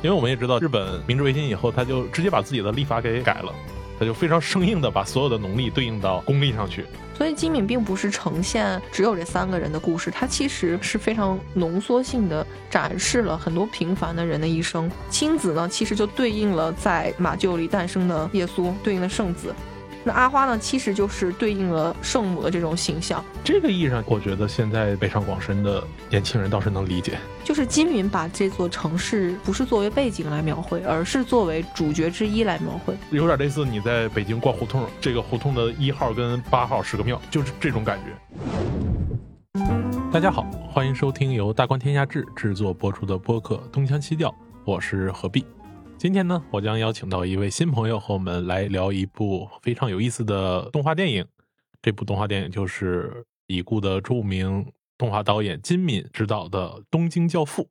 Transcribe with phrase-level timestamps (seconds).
[0.00, 3.52] 因为我们也知道，日本明治维新以后，他就直接把自己的历法给改了，
[3.98, 6.84] 他就非常生硬的把所有的农历对应到公历上去。
[7.16, 14.88] 所以金敏并不是呈现只有这三个人的故事，他其实是非常浓缩性的展示了很多平凡的人的一生。
[15.10, 19.52] 亲子呢，其实就对应了在马厩里诞生的耶稣，对应的圣子。
[20.08, 23.22] 那阿花呢，其实就是对应了圣母的这种形象。
[23.44, 27.18] 这个意义上，我觉得现在北上广深的年轻人倒是能理解。
[27.44, 39.60] 就是金敏把这座城市不是作为背景来描绘，而是作为主角之一来描绘，有点类似你在北京逛胡同，这个胡同的一号跟八号是个庙，就是这种感觉。
[40.10, 44.30] 大家好，欢迎收听由大观天下志制作播出的播客《东腔西调》，
[44.64, 45.44] 我是何必。
[45.98, 51.26] 今天呢，我将邀请到一位新朋友和我们来聊一部非常有意思的动画电影。
[51.82, 57.64] 这部动画电影就是已故的著名动画导演金敏执导的《东京教父》。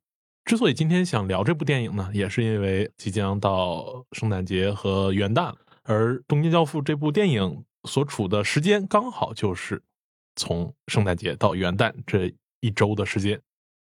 [0.44, 9.82] 之所以今天想聊这部电影呢，也是因为即将到圣诞节和元旦，而《东京教父》这部电影所处的时间刚好就是
[10.36, 13.42] 从圣诞节到元旦这一周的时间。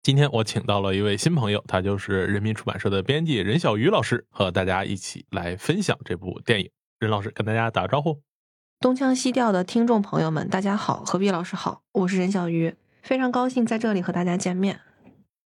[0.02, 6.68] 今天我请到了一位新朋友，他就是人民出版社的编辑任小鱼老师，和大家一起来分享这部电影。
[6.98, 8.20] 任老师跟大家打个招呼。
[8.80, 14.80] 东腔西调的听众朋友们，大家好，何必老师好，我是任小鱼，非常高兴在这里和大家见面。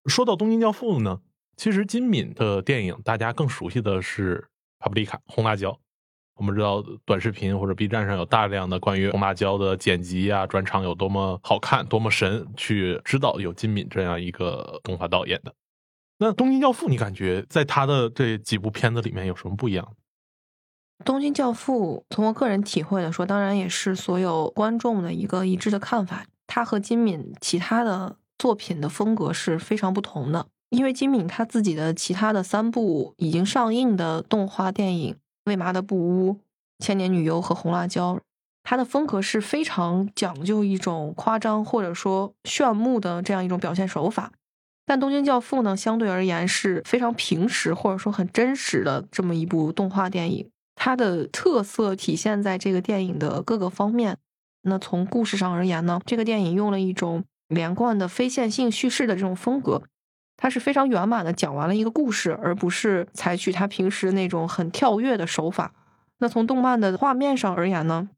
[0.07, 1.21] 说到《东京教父》呢，
[1.59, 4.49] 其实金敏的电影大家更熟悉的是
[4.83, 5.79] 《帕布利卡》红辣椒。
[6.37, 15.55] 我们知道短视频或者 B 站上有大量的关于红辣椒的剪辑啊，转场有多么好看、多么神，去知道有金敏这样一个动画导演的。
[16.19, 19.87] 那《东京教父》，你感觉在他的这几部片子里面有什么不一样？
[21.05, 26.25] 《东京教父》从我个人体会来说，当然也是所有观众的一个一致的看法。
[26.47, 35.17] 他和金敏其他的作品的风格是非常不同的，因为金敏他自己的其他的三部已经上映的动画电影。
[35.47, 36.41] 为麻的布屋、
[36.79, 38.21] 千年女优和红辣椒，
[38.63, 44.33] 它的风格是非常讲究一种夸张或者说炫目的这样一种表现手法。
[44.85, 50.49] 但《东京教父》呢，相对而言是非常平实或者说很真实的这么一部动画电影。
[50.75, 54.19] 它的特色体现在这个电影的各个方面。
[54.63, 59.83] 那从故事上而言呢，这个电影用了一种连贯的非线性叙事的这种风格。
[60.37, 65.73] 他是非常圆满的讲完了一个故事，而不是采取他平时那种很跳跃的手法。
[66.19, 68.09] 那从动漫的画面上而言呢，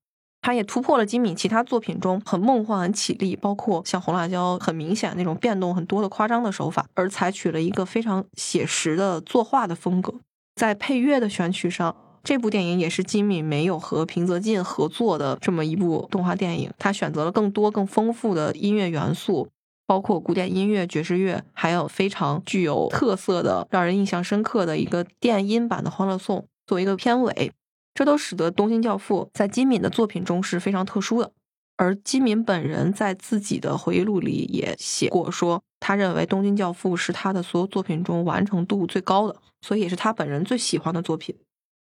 [0.40, 10.14] 他也突破了金敏其他作品中很梦幻、很绮丽，包括像红辣椒很明显那种变动很多的夸张的手法，而采取了一个非常写实的作画的风格。
[10.54, 19.48] 在配乐的选取上，这部电影也是金敏没有和平泽进合作的这么一部动画电影，他选择了更多更丰富的音乐元素。
[19.88, 27.50] 包括古典音乐、爵士乐，还有非常具有特色的、让人印象深刻的一个电音版的《欢乐颂》作为一个片尾，
[27.94, 31.32] 这都使得《东京教父》在金敏的作品中是非常特殊的。
[31.78, 41.34] 而金敏本人在自己的回忆录里也写过，说他认为《东京教父》是他的所有作品中完成度最高的，所以也是他本人最喜欢的作品。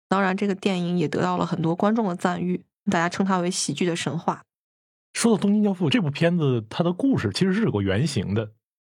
[0.09, 4.43] 当然，这个电影也得到了很多观众的赞誉，大家称它为喜剧的神话。
[5.13, 8.51] 说到《东京教父》这部片子，它的故事其实是有个原型的。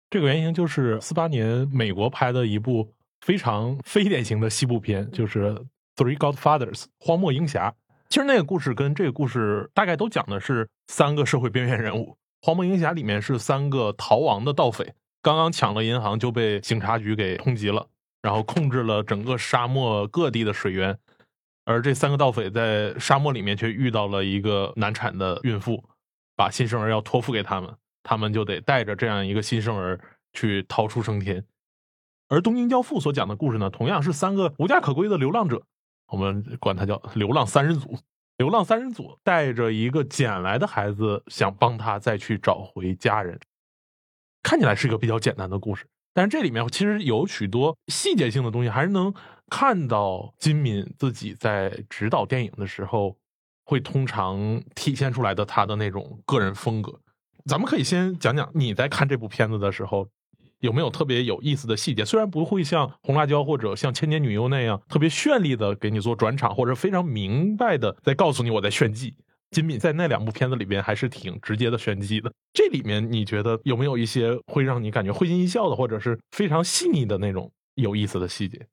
[0.09, 5.49] 这个原型就是四八年美国拍的一部非常非典型的西部片，就是
[5.95, 7.73] 《Three Godfathers》荒漠鹰侠。
[8.09, 12.11] 其实那个故事跟这个故事大概都讲的是三个社会边缘人物。
[12.45, 17.87] 《荒漠鹰侠》里面是三个逃亡的盗匪，刚刚抢了银行就被警察局给通缉了，
[18.21, 20.97] 然后控制了整个沙漠各地的水源。
[21.65, 25.83] 而这三个盗匪在沙漠里面却遇到了一个难产的孕妇。
[26.35, 29.99] 把新生儿要托付给他们，他们就得带着这样一个新生儿
[30.33, 31.45] 去逃出升天。
[32.29, 35.63] 而《东京教父》所讲的故事呢，同样是三个无家可归的流浪者，
[36.07, 37.97] 我们管他叫“流浪三人组”。
[38.37, 43.39] 流浪三人组带着一个捡来的孩子，想帮他再去找回家人。
[44.41, 49.13] 看起来是一个比较简单的故事，但是这里面其实有许多细节性的东西，还是能
[49.51, 53.15] 看到金敏自己在指导电影的时候。
[53.63, 56.99] 会通常体现出来的他的那种个人风格，
[57.45, 60.07] 咱们可以先讲讲你在看这部片子的时候
[60.59, 62.05] 有没有特别有意思的细节。
[62.05, 69.15] 虽然不会像红辣椒或者像千年女优那样特别绚丽的给你做转场，或者非常明白的在告诉你我在炫技。
[69.51, 72.33] 金敏在那两部片子里边还是挺直接的炫技的。
[72.53, 78.65] 这里面你觉得有没有一些会让你感觉会心一笑的，或者是非常细腻的那种有意思的细节？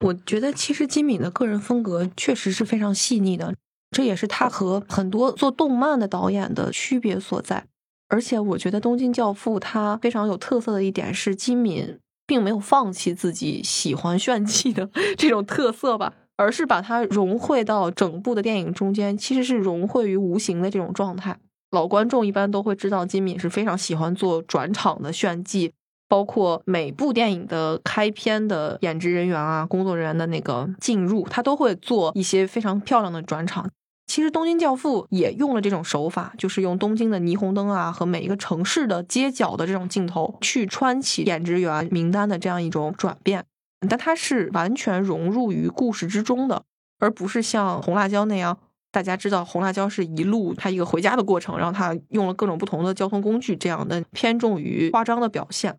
[0.00, 3.54] 我觉得其实金敏的个人风格确实是非常细腻的。
[3.92, 7.64] 这也是他和很多做动漫的导演的区别所在，
[8.08, 21.38] 而且我觉得《东京教父》他非常有特色的一点是，金敏并没有放弃自己喜欢炫技的 这种特色吧，而是把它融汇到整部的电影中间，其实是融汇于无形的这种状态。
[21.70, 25.72] 老观众一般都会知道，金敏是非常喜欢做转场的炫技。
[26.08, 33.70] 包括每部电影的开篇的演职人员啊，工作人员的那个进入，他都会做一些非常漂亮的转场。
[34.06, 43.44] 其实《东京教父》也用了这种手法，就是用东京的霓虹灯啊和每一个城市的街角的这种镜头去穿起演职员名单的这样一种转变。
[43.88, 46.62] 但它是完全融入于故事之中的，
[46.98, 48.58] 而不是像红辣椒那样，
[48.90, 55.78] 大家知道红辣椒是一路他一个回家的过程，然后他用了各种不同的交通工具，这样的偏重于夸张的表现。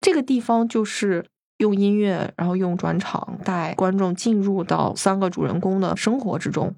[0.00, 1.24] 这个地方就是
[1.58, 6.74] 用音乐，然后用转场带观众进入到三个主人公的生活之中，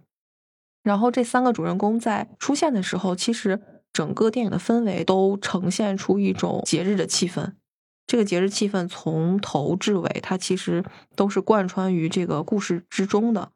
[0.84, 3.60] 然后这三个主人公在出现的时候，其实
[3.92, 7.54] 整个电影的氛围都呈现出一种节日的气氛。
[8.06, 10.84] 这个节日气氛从头至尾，它其实
[11.16, 13.50] 都是贯穿于这个故事之中的。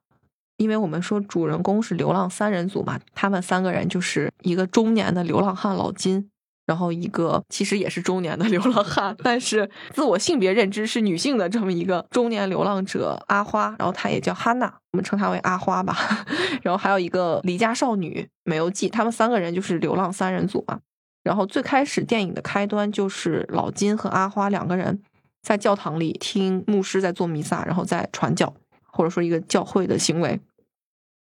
[0.56, 6.30] 因为我们说主人公是流浪三人组嘛，他们三个人就是一个中年的流浪汉老金。
[6.68, 15.96] 然后一个其实也是中年的流浪汉，但是自我性别认知是女性的这么一个中年流浪者阿花，然后她也叫哈娜，我们称她为阿花吧。
[16.60, 20.78] 然后还有一个离家少女美由纪，他们三个人就是流浪三人组嘛。
[21.24, 25.00] 然后最开始电影的开端就是老金和阿花两个人
[25.40, 28.52] 在教堂里听牧师在做弥撒，然后在传教，
[28.92, 30.38] 或者说一个教会的行为。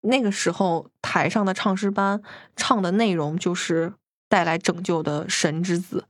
[0.00, 2.22] 那个时候台上的唱诗班
[2.56, 3.92] 唱的内容就是。
[4.34, 6.06] 带来拯救的神之子，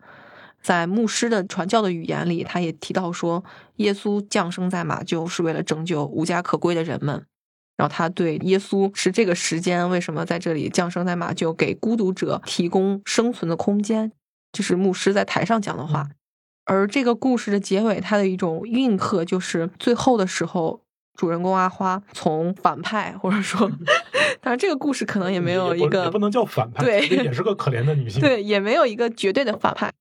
[0.62, 3.44] 在牧师的传教的语言里，他也提到说，
[3.76, 7.26] 耶稣降生在马厩是为了拯救无家可归的人们。
[7.76, 14.11] 然后他对耶稣是这个时间为什么在这里降生在马厩，给孤独者提供生存的空间，
[14.53, 16.09] 这是牧师在台上讲的话。
[16.65, 20.84] 而这个故事的结尾，它的一种印刻就是最后的时候。
[21.15, 23.69] 主人公阿花从反派，或者说，
[24.43, 29.93] 当然这个故事可能也没有一个不能叫反派，对，也是个可怜的女性， 对，也没有一个绝对的反派。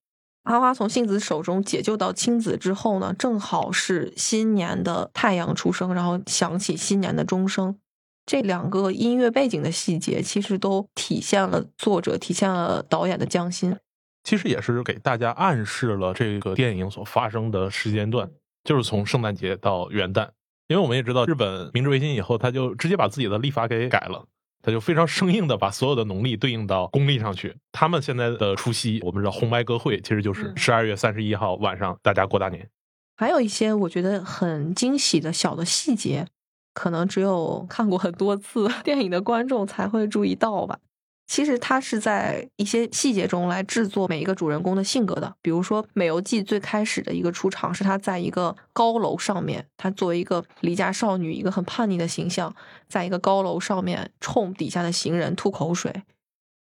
[0.44, 7.78] 阿花从杏子手中解救到青子之后呢，正好是新年的太阳出生，然后响起新年的钟声。
[8.26, 13.78] 这两个音乐背景的细节，其实都体现了作者、体现了导演的匠心。
[14.24, 18.30] 其实也是给大家暗示了这个电影所发生的时间段，
[18.64, 20.30] 就是从圣诞节到元旦。
[20.68, 24.26] 因为我们也知道，日本明治维新以后，他就直接把自己的历法给改了，
[24.62, 27.56] 他就非常生硬的把所有的农历对应到公历上去。
[27.72, 32.68] 他们现在的除夕，我们知道红白歌会，其实就是十二月三十一号晚上大家过大年。
[33.16, 36.26] 还有一些我觉得很惊喜的小的细节，
[36.74, 40.80] 可能只有看过很多次 电影的观众才会注意到吧。
[41.26, 45.34] 其实他是在一些细节中来制作每一个主人公的性格的。
[45.42, 52.54] 比如说《美游记》最开始的一个出场是他在一个高楼上面，他作为一个离家少女，一个很叛逆的形象，
[52.88, 56.04] 在一个高楼上面冲底下的行人吐口水，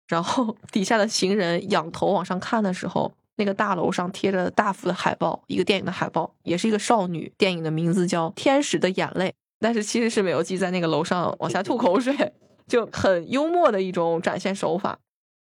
[0.08, 9.28] 然后底下的行人仰头往上看的时候，那个大楼上贴着大幅的海报，一个电影的海报，也是一个少女电影的名字叫《天使的眼泪》，
[9.60, 12.14] 但是其实是美游记在那个楼上往下吐口水。
[12.68, 14.98] 就很幽默的一种展现手法，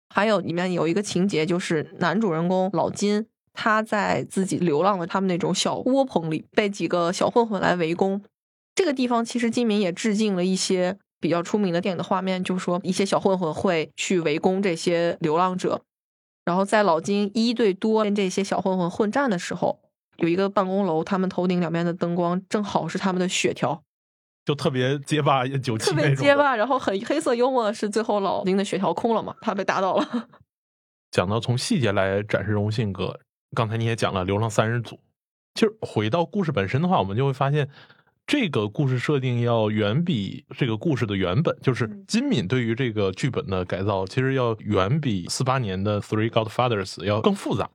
[0.09, 8.23] 还有里面有一个情节，就是男主人公老金他在自己流浪的他们那种小窝棚里，被几个小混混来围攻。
[8.75, 15.83] 这个地方其实金敏也致敬了一些比较出名的电影的画面，就是说一些小混混会去围攻这些流浪者，
[16.47, 19.79] 然后在老金一对多跟这些小混混混战的时候，
[20.17, 23.83] 有一个办公楼，他们头顶两边的灯光正好是他们的血条。
[24.45, 30.29] 就特别结巴，九七特别结巴，然后很黑色幽默的是，最后老丁的血条空了嘛，他被打倒了。
[31.13, 33.21] 讲到从细节来展示人物性格，
[33.55, 34.97] 刚才你也讲了《流浪三人组》，
[35.55, 37.69] 其实回到故事本身的话，我们就会发现，
[38.27, 47.71] 这个故事设定要远比这个故事的原本，就是金敏对于这个剧本的改造，其实要远比四八年的《Three Godfathers》要更复杂。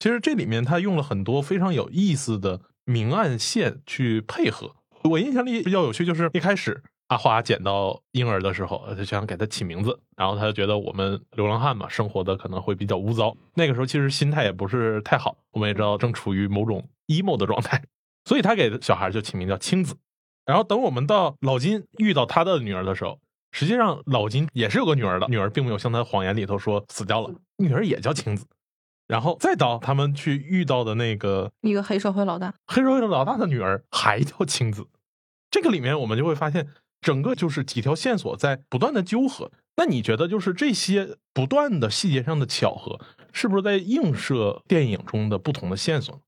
[0.00, 4.74] 其实这里面他用了很多非常有意思的明暗线去配合。
[5.04, 13.36] 我印象里比较有趣，就是一开始阿花捡到婴儿的时候，就想给他起名字，然后他就觉得我们流浪汉嘛，生活的可能会比较污糟。
[13.54, 17.82] 那个时候其实心态也不是太好，我们也知道正处于某种 emo 的状态，
[18.24, 19.96] 所以他给小孩就起名叫青子。
[20.44, 23.18] 然后等我们到老金遇到他的女儿的时候，
[23.52, 28.46] 实际上老金也是有个女儿的，女儿并没有像他谎言里头说死掉了，女儿也叫青子。
[29.12, 34.86] 然后再到他们去遇到的那个一个黑社会老大，黑社会的老大的女儿还叫青子。
[35.50, 36.68] 这个里面我们就会发现，
[37.02, 39.52] 整个就是几条线索在不断的纠合。
[39.76, 42.98] 那你觉得，就是这些不断的细节上的巧合，
[43.34, 46.18] 是不是在映射电影中的不同的线索？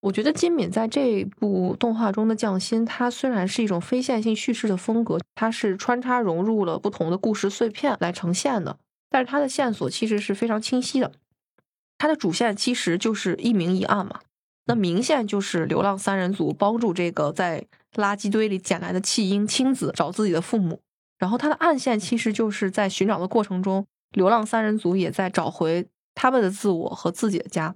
[0.00, 8.76] 我觉得金敏在这部动画中的匠心，它虽然是一种非线性叙事的风格，它是穿插融入了不同的故事碎片来呈现的，
[9.08, 11.12] 但是它的线索其实是非常清晰的。
[11.98, 14.20] 它的主线其实就是一明一暗嘛。
[14.66, 20.80] 那明线就是流浪三人组帮助这个在垃圾堆里捡来的弃婴亲子找自己的父母，
[21.18, 27.74] 然后它的暗线其实就是在寻找的过程中，流浪三人组也在找回他们的自我和自己的家。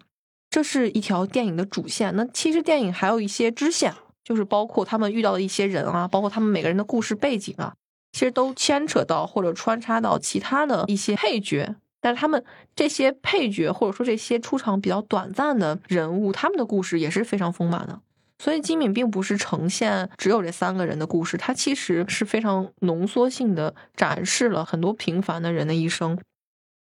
[0.51, 2.15] 这是一条电影的主线。
[2.17, 7.73] 那其实电影还有一些支线，就是包括他们遇到的一些人啊，包括他们每个人的故事背景啊，
[8.11, 11.77] 其实都牵扯到或者穿插到其他的一些配角。
[12.01, 12.43] 但是他们
[12.75, 18.01] 这些配角或者说这些出场比较短暂的人物，他们的故事也是非常丰满的。
[18.39, 26.19] 所以金敏并不是呈现只有这三个人的故事，它其实是非常浓缩性的展示了很多平凡的人的一生。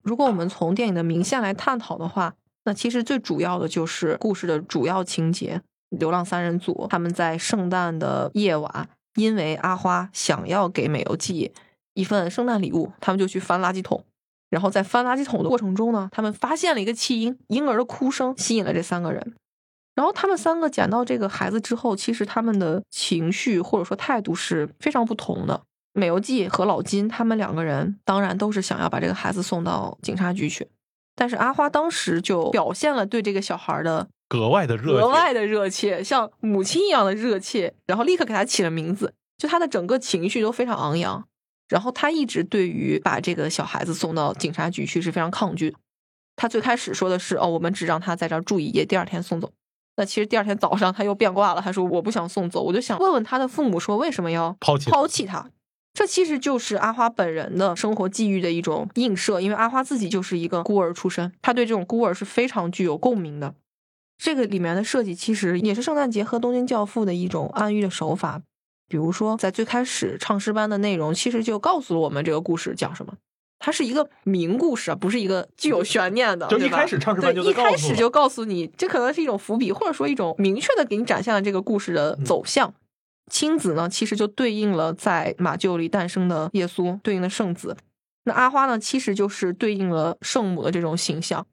[0.03, 2.35] 如果我们从电影的明线来探讨的话，
[2.65, 11.53] 那其实最主要的就是故事的主要情节：流浪三人组他们在圣诞的夜晚，因为阿花想要给美游记
[11.93, 14.03] 一份圣诞礼物，他们就去翻垃圾桶。
[14.55, 19.35] 然后在翻垃圾桶的过程中呢，他们发现了一个弃婴，婴儿的哭声吸引了这三个人。
[19.97, 25.61] 然后他们三个捡到这个孩子之后，其实他们的情绪或者说态度是非常不同的。
[25.93, 30.69] 美游记和老金他们两个人当然都是想要把这个孩子送到警察局去。
[31.17, 41.25] 但是阿花当时就表现了对这个小孩的格外的热，格外的热切，像母亲一样的热切，然后立刻给他起了名字，就他的整个情绪都非常昂扬。
[41.69, 45.75] 然后他一直对于把这个小孩子送到警察局去是非常抗拒。
[46.37, 49.53] 他最开始说的是：“哦，我们只让他在这儿住一夜，第二天送走。”
[49.97, 55.49] 那其实第二天早上他又变卦了，他说：“我不想送走。”我就想问问他的父母说：“为什么要抛弃抛弃他？”
[55.95, 63.55] 这其实就是阿花本人的生活际遇的一种映射，因为阿花自己就是一个孤儿出身，他对这种孤儿是非常具有共鸣的。
[64.19, 68.43] 这个里面的设计其实也是圣诞节和东京教父的一种暗喻的手法，
[68.95, 73.13] 比如说在最开始唱诗班的内容，其实就告诉了我们这个故事讲什么。
[73.59, 76.47] 它是一个名故事啊，不是一个具有悬念的。
[76.47, 82.73] 就一开始唱诗班就一开始就告诉你，这可能是一种伏笔，或者说一种明确的给你展现了这个故事的走向。
[83.29, 87.77] 亲子呢，其实就对应了在马厩里诞生的耶稣，对应的圣子。
[88.27, 91.45] 那阿花呢，其实就是对应了圣母的这种形象。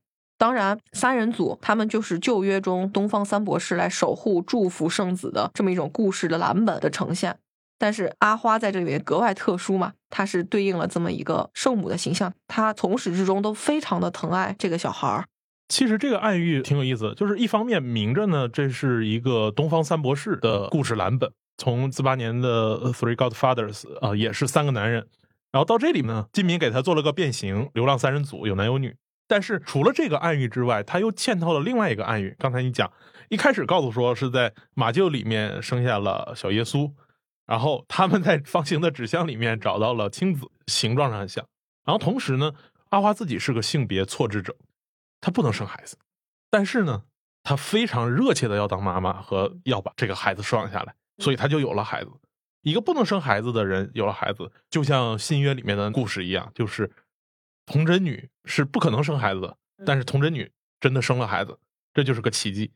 [0.41, 7.37] 当然，三人组他们就是旧约中东方三博士来守护、祝福圣子的这么一种故事的蓝本的呈现。
[7.77, 15.25] 但是阿花在这里面格外特殊嘛，她是对应了这么一个圣母的形象，她从始至终都非常的疼爱这个小孩儿。
[15.69, 21.31] 其实这个暗喻挺有意思，就是一方面明着呢，这是一个东方三博士的故事蓝本。
[21.59, 25.05] 从四八年的《Three Godfathers》啊，也是三个男人，
[25.51, 28.95] 然后到这里呢，金敏给他做了个变形，流浪三人组有男有女。
[29.31, 32.35] 但是除了这个暗喻之外，他又嵌套了另外一个暗喻。
[32.37, 32.91] 刚才你讲，
[33.29, 36.91] 一开始告诉说是在马厩里面生下了小耶稣，
[37.45, 41.47] 然后他们在方形的纸箱里面找到了亲子，形状上很像。
[41.85, 42.51] 然后同时呢，
[42.89, 44.53] 阿花自己是个性别错置者，
[45.21, 45.95] 她不能生孩子，
[46.49, 47.03] 但是呢，
[47.41, 50.93] 她非常热切的要当妈妈和要把这个孩子收养下来。
[51.19, 52.11] 所以他就有了孩子，
[52.63, 56.91] 一个不能生孩子的人有了孩子，就像新约里面的故事一样，就是
[57.65, 61.57] 童贞女是不可能生孩子的，但是童贞女真的生了孩子，
[61.93, 62.71] 这就是个奇迹。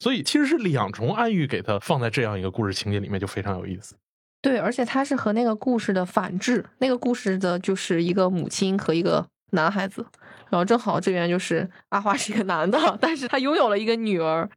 [0.00, 3.96] 所以其实是两重暗喻给她放在这样一个故事情节里面，就非常有意思。
[4.42, 10.04] 对，而且它是和那个故事的反制，那个故事的就是一个母亲和一个男孩子，
[10.50, 14.50] 然后正好这边就是阿花是一个男的， 但是他拥有了一个女儿，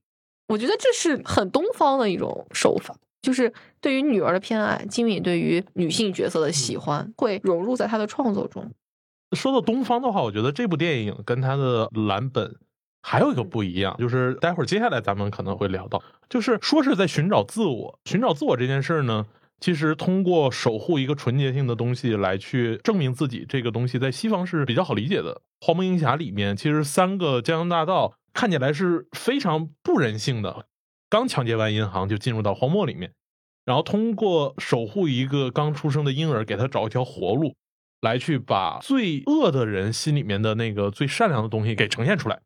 [0.48, 2.96] 我觉得这是很东方的一种手法。
[3.22, 8.72] 就是对于女儿的偏爱，金敏对于女性角色的喜欢，会融入在他的创作中。
[9.36, 12.56] 说到东方的话，我觉得这部电影跟它的蓝本
[13.02, 19.26] 还有一个不一样，就是待会儿接下来咱们可能会聊到，就是说是在寻找自我，寻找自我这件事儿呢，
[19.60, 25.42] 其实通过守护一个纯洁性的东西来去证明自己，这个东西在西方是比较好理解的。
[25.66, 30.68] 《荒漠英侠》里面，其实三个江洋大盗看起来是非常不人性的。
[31.10, 33.14] 刚抢劫完银行就进入到荒漠里面，
[33.66, 37.56] 然后通过守护一个刚出生的婴儿，给他找一条活路，
[38.08, 42.42] 来去把最恶的人心里面的那个最善良的东西给呈现出来。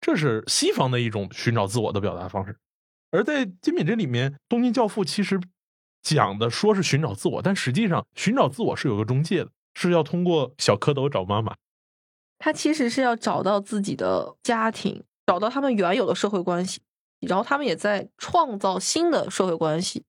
[0.00, 2.58] 这是西方的一种寻找自我的表达方式。
[3.10, 5.40] 而在金敏这里面，《东京教父》其实
[6.02, 11.54] 讲的说是寻找自我，但实际上寻找自我是有个中介的，是要通过小蝌蚪找妈妈。
[12.38, 16.82] 他其实是要找到自己的家庭，找到他们原有的社会关系。
[17.20, 20.04] 然后他们也在创造新的社会关系。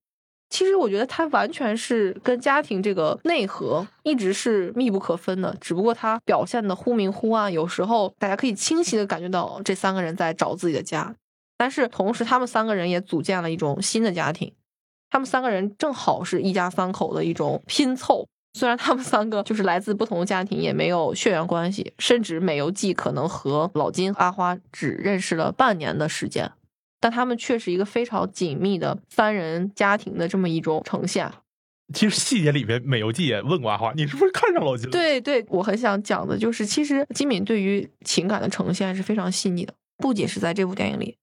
[0.50, 7.52] 其实我觉得它完全是跟家庭这个内核一直是密不可分的，只不过它表现的忽明忽暗。
[7.52, 11.14] 有时候大家可以清晰的感觉到这三个人在找自己的家。
[11.56, 14.52] 但是同时他们三个人也组建了一种新的家庭，
[15.10, 18.26] 他们三个人正好是一家三口的一种拼凑。
[18.54, 26.50] 虽然他们三个就是来自不同的家庭，也没有血缘关系，甚至美游记可能和老金、阿花只认识了半年的时间，
[27.00, 31.30] 但他们却是一个非常紧密的三人家庭的这么一种呈现。
[31.94, 34.90] 其实细节里面，美游记也问过阿花，你是不是看上老金了？
[34.90, 41.16] 对对，我很想讲的就是，其实金敏对于情感的呈现是非常细腻的，不仅是在这部电影里。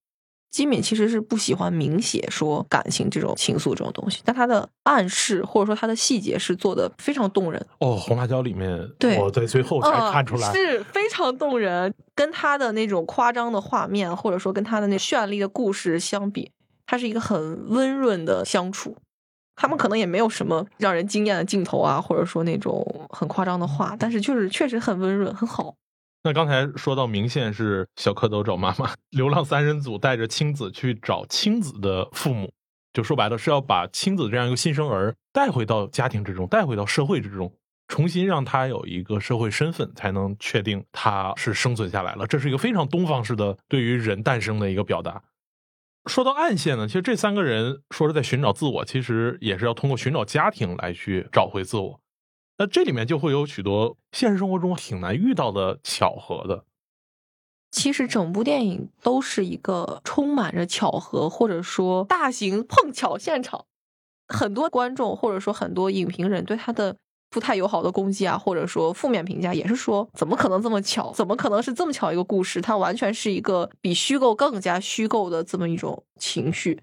[0.55, 7.67] 金敏其实是不喜欢明写说感情这种情愫这种东西，但他的暗示或者说他的细节是做的非常动人。
[7.79, 11.93] 哦，红辣椒里面，对我在最后才看出来，是非常动人。
[12.15, 16.49] 跟他的那种夸张的画面，或者说跟他的那绚丽的故事相比，
[16.85, 18.95] 它是一个很温润的相处。
[19.57, 25.75] 他们可能也没有什么让人惊艳的镜头啊，或者说那种很夸张的话，但是就是确实很温润，很好。
[26.25, 32.51] 那刚才说到明线是小蝌蚪找妈妈，流浪三人组带着青子去找青子的父母，
[32.93, 37.53] 就说白了是要把青子这样一个新生儿带回到家庭之中，带回到社会之中，
[37.87, 42.25] 重新让他有一个社会身份，才能确定他是生存下来了。
[42.25, 45.21] 这是一个非常东方式的对于人诞生的一个表达。
[46.07, 52.01] 说到暗线呢，其实这三个人说是在寻找自我，其实也是要通过寻找家庭来去找回自我。
[52.57, 56.65] 那这里面就会有许多现实生活中挺难遇到的巧合的。
[57.71, 63.65] 其实整部电影都是一个充满着巧合，或者说大型碰巧现场。
[64.29, 66.95] 很多观众或者说很多影评人对他的
[67.29, 71.11] 不太友好的攻击啊，或者说负面评价，也是说怎么可能这么巧？
[71.11, 72.61] 怎么可能是这么巧一个故事？
[72.61, 76.81] 它完全是一个比虚构更加虚构的这么一种情绪。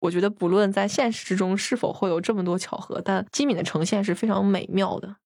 [0.00, 5.16] 我觉得不论在现实之中是否会有这么多巧合，但金敏的呈现是非常美妙的。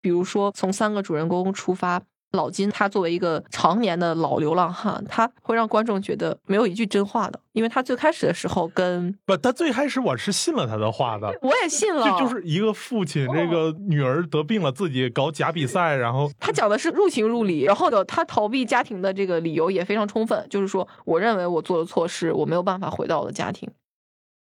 [0.00, 2.00] 比如说，从三个主人公出发，
[2.32, 23.68] 老金他作为一个常年的老流浪汉，他会让观众觉得没有一句真话的，因为他最开始的时候跟不，他最开始我是信了他的话的，我也信了，这就是一个父亲，这个女儿得病了，自己搞假比赛，然后他讲的是入情入理，然后的他逃避家庭的这个理由也非常充分，就是说，我认为我做了错事，我没有办法回到我的家庭。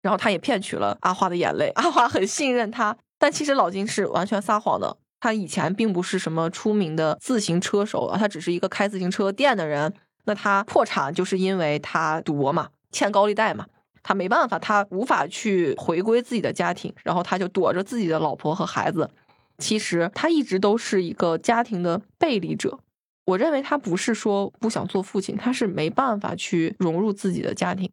[0.08, 4.96] 然后他也骗取了阿花的眼泪，阿花很信任他，但其实老金是完全撒谎的。
[5.20, 9.94] 他以前并不是什么出名的自行车手啊，他只是一个开自行车店的人。
[10.24, 13.66] 那他破产就是因为他赌博嘛，欠高利贷嘛，
[14.02, 19.10] 他没办法，他无法去回归自己的家庭，然后他就躲着自己的老婆和孩子。
[19.58, 22.80] 其实他一直都是一个家庭的背离者。
[23.26, 27.92] 我认为他不是说不想做父亲，他是没办法去融入自己的家庭。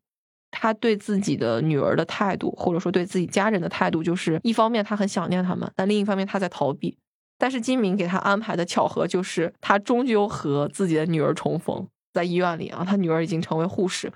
[0.57, 6.97] 他对自己的女儿的态度，或者说对自己家人的态度，就是一方面他很想念他们，但另一方面他在逃避。
[7.37, 14.13] 但是金明给他安排的巧合，就是他终究和自己的女儿重逢在医院里啊，他女儿已经成为护士，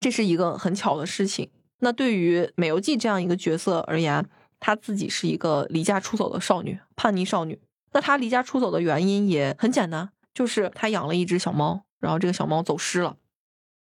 [0.00, 1.50] 这是一个很巧的事情。
[1.80, 4.26] 那对于美游记这样一个角色而言，
[4.58, 7.60] 她自己是一个离家出走的少女，叛逆少女。
[7.92, 13.16] 那她离家出走的原因也很简单，就是她养了一只小猫，然后这个小猫走失了，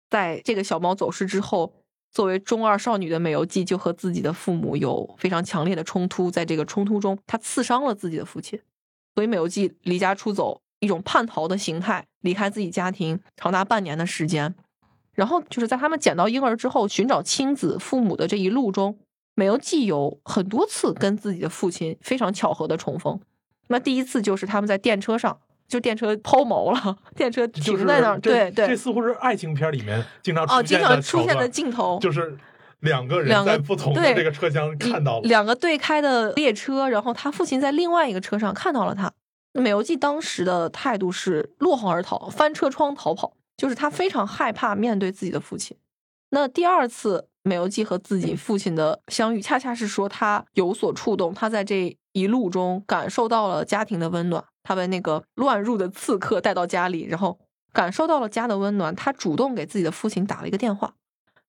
[0.09, 1.75] 在这个小猫走失之后。
[2.13, 8.59] 作为中二少女的美游纪就和自己的父母有非常强烈的冲突，在这个冲突中，她刺伤了自己的父亲，
[9.15, 14.53] 所以美游纪离家出走，一种叛逃的形态，离开自己家庭长达半年的时间。
[15.13, 18.97] 然后就是在他们捡到婴儿之后，寻找亲子父母的这一路中，
[19.33, 23.19] 美游纪有很多次跟自己的父亲非常巧合的重逢。
[23.69, 25.39] 那第一次就是他们在电车上。
[25.67, 28.19] 就电车抛锚了，电车停在那儿。
[28.19, 32.37] 对对，这似乎是爱情片里面经常哦经常出现的镜头，就是
[32.81, 39.11] 两个人在不同的这个车厢看到了两个对开的列车，然后他父亲在另外一个车上看到了他。
[39.53, 45.77] 美游记当时的态度是落荒而逃，翻车窗逃跑，就是他非常害怕面对自己的父亲。
[46.31, 54.43] 那第二次美游记和自己父亲的相遇，恰恰是说他有所触动，他在这一路中感受到了家庭的温暖。
[54.63, 57.37] 他被那个乱入的刺客带到家里，然后
[57.73, 58.95] 感受到了家的温暖。
[58.95, 60.93] 他主动给自己的父亲打了一个电话，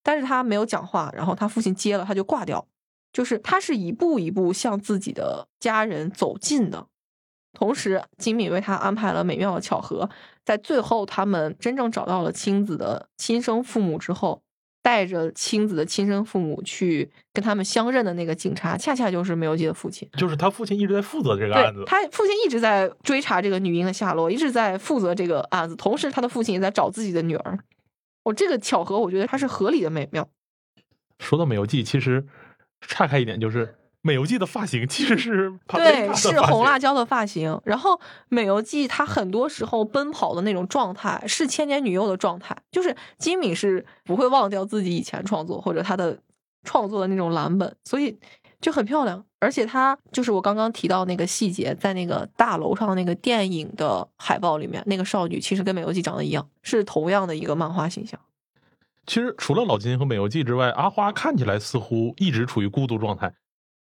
[0.03, 2.67] 但是他没有讲话，然后他父亲接了，他就挂掉。
[3.13, 6.89] 就是他是一步一步向自己的家人走近的，
[7.53, 10.11] 同时金敏为他安排了美妙的巧合，
[10.45, 14.43] 在最后他们真正找到了亲子的亲生父母之后。
[14.85, 20.07] 带着亲子的亲生父母去跟他们相认的那个警察，恰恰就是梅有基的父亲。
[20.19, 25.75] 就是他父亲一直在负责这个案子，他父亲一直在追查这个女婴的下落，一直在负责这个案子。
[25.75, 27.59] 同时，他的父亲也在找自己的女儿。
[28.25, 30.29] 我这个巧合，我觉得它是合理的美妙。
[31.19, 32.27] 说到《美游记》，其实
[32.83, 33.75] 岔开一点，就是
[34.07, 37.59] 美游记的发型其实是 对，是红辣椒的发型。
[37.65, 46.19] 然后美游记它很多时候奔跑的那种状态是千年女优的状态，就是金敏是不会忘掉自己以前创作或者他的
[46.65, 48.19] 创作的那种蓝本，所以
[48.61, 49.25] 就很漂亮。
[49.41, 58.21] 而且他就是我刚刚提到那个细节，在那个大楼上那个电影的海报里面，那个少女其实跟美游记长得一样，是同样的一个漫画形象。
[59.07, 63.33] 其实除了老金和美游记之外，阿花看起来似乎一直处于孤独状态。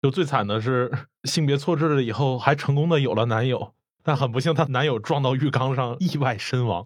[0.03, 0.91] 就最惨的是
[1.23, 6.85] 性别错置了以后，还成功的有了男友，但很不幸，她男友撞到浴缸上意外身亡，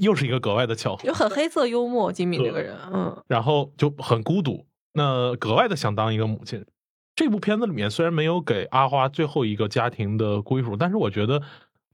[0.00, 1.06] 又是一个格外的巧合。
[1.06, 6.64] 就很黑色幽默，金敏这个人，嗯，然后就很孤独，那格外的想当一个母亲。
[7.14, 11.42] 这部片子里面虽然没有给阿花最后一个家庭的归属，但是我觉得。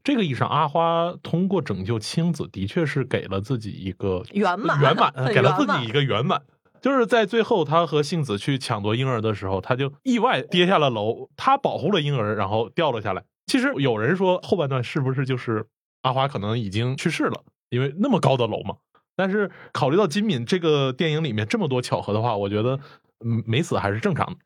[0.02, 6.40] 这个意义上，阿花通过拯救青子，的确是给了自己一个圆满，圆满， 给了自己一个圆满。
[6.80, 13.24] 就是在最后，他和杏子去抢夺婴儿的时候，他就意外跌下了楼，他保护了婴儿，然后掉了下来。
[13.46, 15.66] 其实有人说后半段是不是就是
[16.02, 18.76] 阿花可能已经去世了，因为那么高的楼嘛。
[19.16, 22.78] 但是考虑到金敏这个电影里面这么多巧合的话，我觉得
[23.24, 24.36] 嗯没死还是正常的。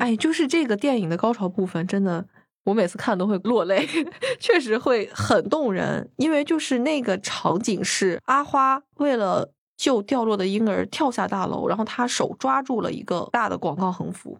[0.00, 2.26] 哎，就是这个电影的高潮部分，真的。
[2.64, 3.86] 我每次看都会落泪，
[4.40, 14.38] 确实会很动人，因为就是那个场景是阿花为了救掉落的婴儿跳下大楼，然后他手抓住了一个大的广告横幅，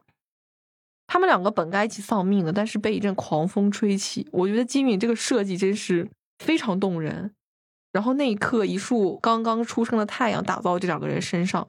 [1.06, 4.28] 他们两个本该一起丧命的，但是被一阵狂风吹起。
[4.32, 7.32] 我觉得金敏这个设计真是非常动人。
[7.92, 11.68] 然后那一刻，一束刚刚出生的太阳打到这两个人身上，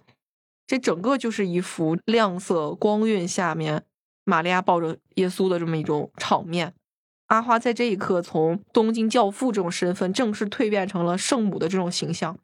[0.65, 3.83] 这整个就是一幅亮色光晕下面。
[4.23, 6.73] 玛利亚抱着耶稣的这么一种场面，
[7.27, 12.35] 阿花在这一刻从东京教父这种身份正式蜕变成了圣母的这种形象。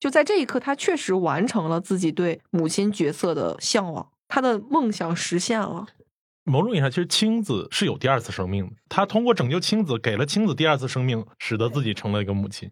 [0.00, 5.86] 就在这一刻，他确实完成了自己对母亲角色的向往，他的梦想实现了。
[6.44, 12.70] 某种意义上，其实青子是有第二次生命的，他通过拯救青子，给了青子第二次生命，使得自己成了一个母亲。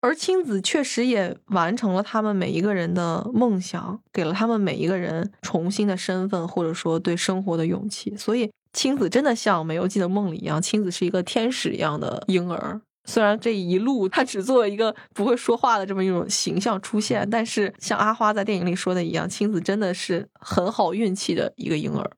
[0.00, 8.16] 而青子确实也完成了他们每一个人的梦想，给了他们每一个人重新的身份，或者说对生活的勇气。
[8.16, 12.80] 所以青子真的像《美游记》的梦里一样，青子是一个天使一样的婴儿。
[13.08, 22.10] 虽然这一路他只做一个不会说话的这么一种形象出现，但是像阿花在电影里说的一样，青子真的是很好运气的一个婴儿。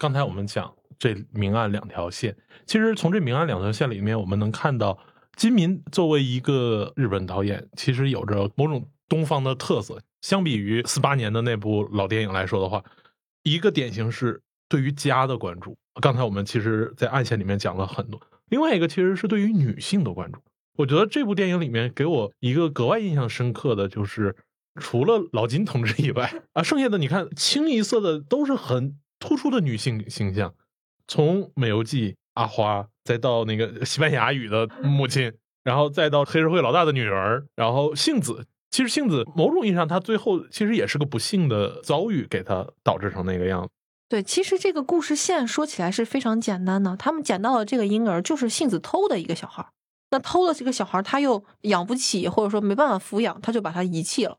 [0.00, 4.98] 刚才我们讲这明暗两条线，其实从这明暗两条线里面，我们能看到
[5.36, 10.00] 金民作为一个日本导演，其实有着某种东方的特色。
[10.22, 12.82] 相比于四八年的那部老电影来说的话，
[13.42, 15.76] 一个典型是对于家的关注。
[16.00, 18.20] 刚才我们其实，在暗线里面讲了很多。
[18.50, 20.40] 另外一个其实是对于女性的关注。
[20.76, 24.36] 我觉得这部电影里面给我一个格外印象深刻的就是，
[24.80, 28.96] 除了老金同志以外啊，剩下的你看清一色的都是很。
[29.20, 30.54] 突出的女性形象，
[31.08, 35.32] 从美游记阿花，再到那个西班牙语的母亲，
[35.64, 38.46] 然后再到黑社会老大的女儿，然后杏子。
[38.70, 43.70] 其实杏子某种意义上，她最后其实也是个不幸的遭遇，给她导致成那个样子。
[44.08, 46.96] 对，其实这个故事线说起来是非常简单的。
[46.96, 49.66] 他们捡到的这个婴儿就是杏子偷的一个小孩，
[50.10, 54.38] 那偷了这个小孩，他又养不起，或者说没办法抚养，他就把他遗弃了。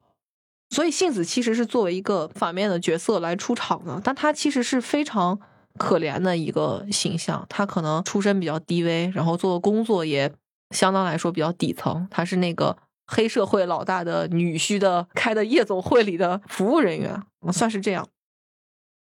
[0.72, 5.40] 所以杏子其实是作为一个反面的角色来出场的，但他其实是非常
[5.78, 7.46] 可怜的一个形象。
[7.48, 10.32] 他可能出身比较低微，然后做的工作也
[10.72, 12.08] 相当来说比较底层。
[12.10, 18.08] 他是那个黑社会老大的女婿的开的夜总会里的服务人员，算是这样。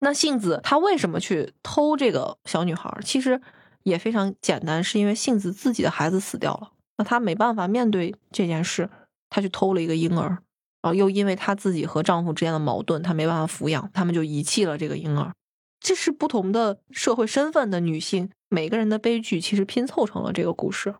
[0.00, 2.98] 那杏子她为什么去偷这个小女孩？
[3.04, 3.40] 其实
[3.82, 8.90] 也非常简单，是因为杏子自己的孩子死掉了，那她没办法面对这件事，
[9.30, 10.38] 她去偷了一个婴儿。
[10.82, 15.32] 然后又因为她自己和丈夫之间的矛盾，她没办法抚养，他们就遗弃了这个婴儿。
[15.80, 20.94] 这是不同的社会身份的女性，每个人的悲剧其实拼凑成了这个故事。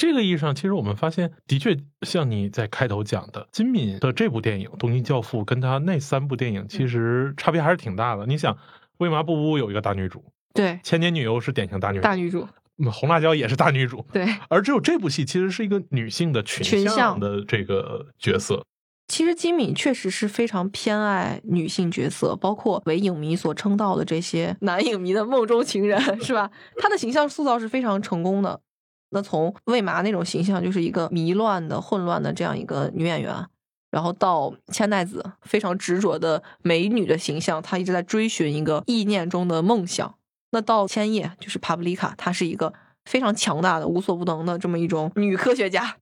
[0.00, 8.24] 这个意义上，其实我们发现，的确像你在开头讲的，金敏的这部电影《东京教父》跟他那三部电影其实差别还是挺大的。
[8.24, 8.54] 你想，
[8.96, 12.48] 《为麻布屋》有一个大女主，对，《千年女优》是典型大女主，大女主，
[12.90, 14.26] 红辣椒也是大女主，对。
[14.48, 18.64] 而只有这部戏其实是一个女性的群像的这个角色。
[19.08, 26.50] 其实金敏确实是非常偏爱女性角色，包括为影迷所称道的这些男影迷的梦中情人， 是吧？
[26.78, 28.62] 她的形象塑造是非常成功的。
[29.10, 33.46] 那从魏麻那种形象，就是一个迷乱的、混乱的这样一个女演员，
[33.90, 40.14] 然后到千代子非常执着的美女的形象，她一直在追寻一个意念中的梦想。
[40.52, 42.72] 那到千叶，就是帕布丽卡，她是一个
[43.04, 45.96] 非常强大的、无所不能的这么一种女科学家。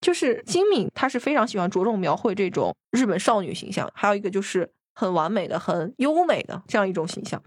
[0.00, 7.42] 就是金敏，她是非常喜欢着重描绘这种日本少女形象，还有一个就是很完美的、很优美的这样一种形象，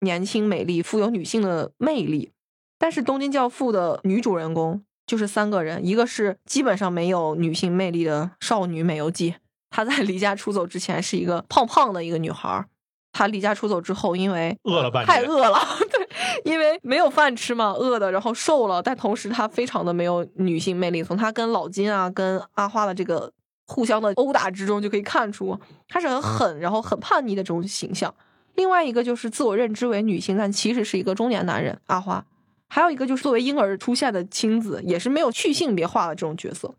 [0.00, 2.30] 年轻美丽、富有女性的魅力。
[2.78, 9.34] 但是《东京教父》的女主人公就是三个人，一个是基本上没有女性魅力的少女美由纪，
[9.70, 12.66] 她在离家出走之前是一个胖胖的一个女孩儿。
[13.12, 15.58] 她离家出走之后，因为饿了半，太饿了，
[15.90, 16.08] 对，
[16.44, 21.02] 因为没有饭吃嘛，饿的，然后瘦了，但同时她非常的没有女性魅力。
[21.02, 23.32] 从她跟老金啊、跟阿花的这个
[23.66, 25.58] 互相的殴打之中，就可以看出
[25.88, 28.14] 她是很狠，然后很叛逆的这种形象。
[28.54, 32.22] 另外一个就是自我认知为女性，但其实是一个中年男人阿花。
[32.68, 36.74] 还有一个就是作为婴儿出现的青子，也是没有去性别化的这种角色。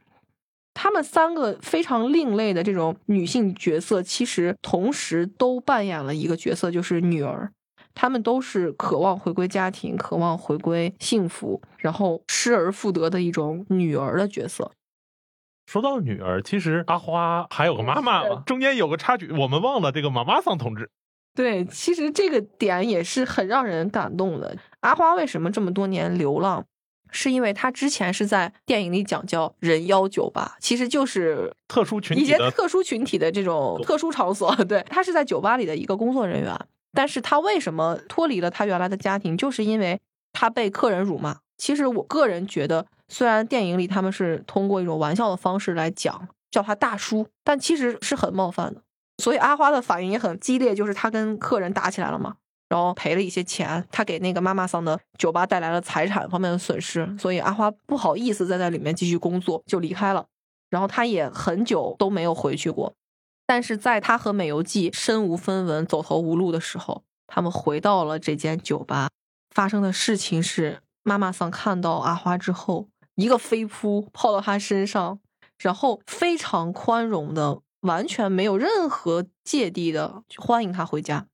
[0.73, 7.51] 他们三个非常另类的这种女性角色，其实同时都扮演了一个角色，就是女儿。
[7.95, 14.71] 她们都是渴望回归家庭、渴望回归幸福，然后失而复得的一种女儿的角色。
[15.65, 20.91] 说到女儿，其实阿花还有个妈妈嘛，中间有个插曲，我们忘了这个妈妈桑同志。
[21.33, 24.55] 对，其实这个点也是很让人感动的。
[24.87, 26.63] 阿花为什么这么多年流浪？
[27.09, 34.53] 是因为他之前是在电影里讲叫人妖酒吧，其实就是特殊群一些体的特殊群体的这种特殊场所。
[34.65, 36.53] 对他是在酒吧里的一个工作人员，
[36.93, 39.37] 但是他为什么脱离了他原来的家庭？
[39.37, 39.99] 就是因为
[40.33, 41.37] 他被客人辱骂。
[41.57, 48.81] 其实我个人觉得，虽然电影里他们是通过一种玩笑的方式来讲，叫他大叔，但其实是很冒犯的。
[49.23, 52.35] 所以阿花的反应也很激烈，就是他跟客人打起来了嘛。
[52.69, 60.25] 然后赔了一些钱，他给那个妈妈桑的酒吧带来了财产方面的损失，所以阿花不好意思再在里面继续工作，就离开了。
[60.69, 62.93] 然后他也很久都没有回去过。
[63.45, 69.07] 但是在他和美由纪身无分文、走投无路的时候，他们回到了这间酒吧。
[69.49, 75.19] 发生的事情是，妈妈桑看到阿花之后，一个飞扑泡到他身上，
[75.57, 81.27] 然后非常宽容的、完全没有任何芥蒂的欢迎他回家。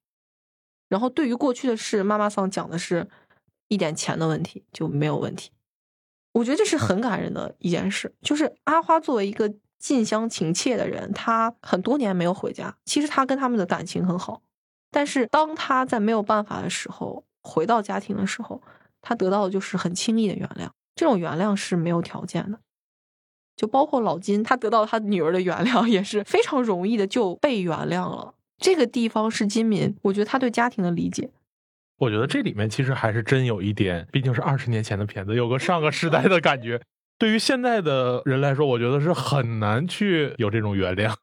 [0.94, 3.08] 然后对于过去的事，妈妈桑讲的是
[3.68, 5.50] 一点钱的问题就没有问题。
[6.34, 8.14] 我觉得这是很感人的一件事。
[8.22, 12.78] 就是阿花作为一个近乡情怯的人，他很多年没有回家。
[12.86, 14.44] 其实他跟他们的感情很好，
[14.92, 18.62] 但是当他在没有办法的时候回到家庭的时候，
[19.02, 20.70] 他得到的就是很轻易的原谅。
[20.94, 22.60] 这种原谅是没有条件的。
[23.56, 28.36] 就包括老金，他得到他女儿的原谅 也是非常容易的就被原谅了。
[28.58, 31.30] 这个地方是金敏，我觉得他对家庭的理解。
[31.98, 36.82] 我觉得这里面其实还是真有一点，毕竟是二十年前的片子，有个上个时代的感觉。
[37.18, 41.14] 对于现在的人来说，我觉得是很难去有这种原谅。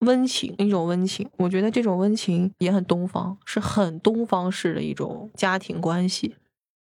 [0.00, 6.36] 温情，一种温情，我觉得这种温情也很东方，是很东方式的一种家庭关系。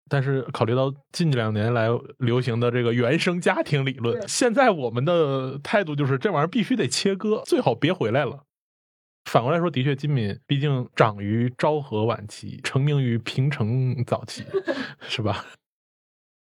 [0.10, 1.88] 但是考虑到近两年来
[2.20, 8.44] 流行的这个原生家庭理论，现在我们的态度就是这玩意儿必须得切割，最好别回来了。
[9.34, 14.44] 反过来说，的确，金敏毕竟长于昭和晚期，成名于平成早期，
[15.10, 15.44] 是吧？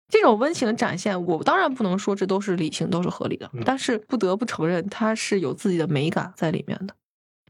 [0.09, 6.95] 这种温情的展现，我当然不能说这都是理性、都是合理的，但是不得不承认，它是有自己的美感在里面的。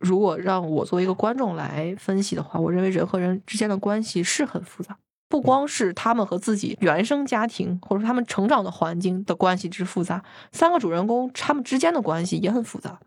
[0.01, 4.97] 如果让我作为一个观众来分析的话，我认为人和人之间的关系是很复杂，
[5.29, 12.99] 不光是他们和自己原生家庭或者说他们成长的环境的关系之复杂，三个主人公他们之间的关系也很复杂。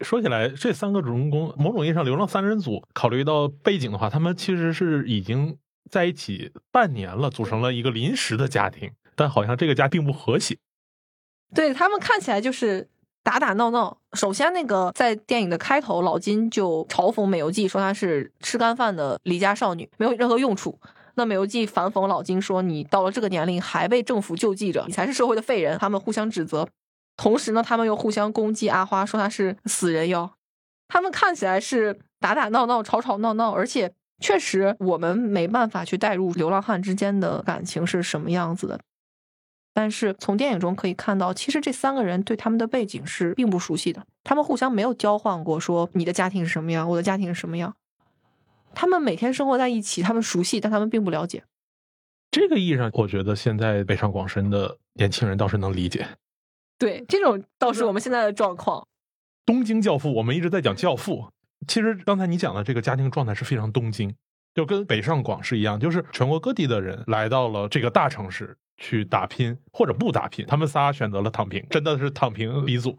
[0.00, 5.56] 说起来，这三个主人公，某种意义上，流浪三人组，考虑到背景的话，他们其实是已经
[5.90, 10.56] 在一起半年了，组成了一个临时的家庭，但好像这个家并不和谐。
[11.54, 12.88] 对他们看起来就是
[13.22, 13.98] 打打闹闹。
[14.14, 20.78] 首先，那个在电影的开头，老金就嘲讽美由纪说她是吃干饭的离家少女，没有任何用处。
[21.14, 26.68] 那美由纪反讽老金说：“你到了这个年龄还被政府救济着，你才是社会的废人。”他们互相指责。
[27.16, 30.30] 同时呢，他们又互相攻击阿花，说他是死人妖。
[30.88, 38.78] 他们看起来是打打闹闹、吵吵闹闹，而且确实我们没办法去代入流浪汉之间的感情是什么样子的。
[39.74, 47.74] 但是从电影中可以看到，其实这三个人对他们的背景是并不熟悉的，他们互相没有交换过，说你的家庭是什么样，我的家庭是什么样。
[48.74, 51.44] 他们每天生活在一起，他们熟悉，但他们并不了解。
[52.30, 56.06] 这个意义上，我觉得现在北上广深的年轻人倒是能理解。
[56.78, 58.86] 对，这种倒是我们现在的状况。
[59.44, 61.30] 东京教父，我们一直在讲教父。
[61.66, 64.14] 其实刚才你讲的这个家庭状态是非常东京，
[64.54, 72.98] 就跟北上广是一样，就是全国各地的人来到了这个大城市去打拼或者不打拼，他们仨选择了躺平，真的是躺平鼻祖。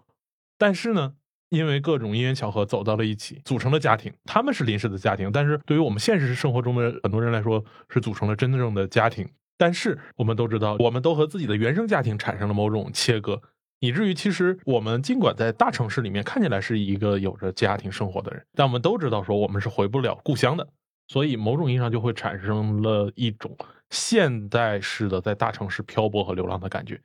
[0.57, 1.13] 但是呢，
[1.49, 4.11] 因为各种因缘巧合走到了一起，组成了家庭。
[4.25, 9.29] 他们是临时的家庭，但是对于我们现实生活中的很多人来说，是组成了真正的家庭。
[9.57, 13.41] 但是我们都知道，我们都和自己的原生家庭产生了某种切割。
[13.79, 20.67] 以至于其实我们尽管在大城市里面看起来是一个有着家庭生活的人，但我们都知道说我们是回不了故乡的，
[21.07, 23.55] 所以某种意义上就会产生了一种
[23.89, 26.99] 现代式的在大城市漂泊和流浪的感觉。